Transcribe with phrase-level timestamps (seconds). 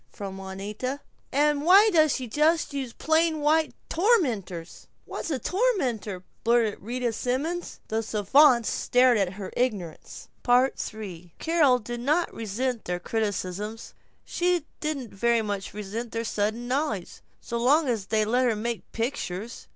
[0.11, 1.01] from Juanita.
[1.31, 7.79] "And why does she just use plain white tormenters?" "What's a tormenter?" blurted Rita Simons.
[7.87, 10.27] The savants stared at her ignorance.
[10.49, 13.93] III Carol did not resent their criticisms,
[14.25, 18.91] she didn't very much resent their sudden knowledge, so long as they let her make
[18.93, 19.67] pictures.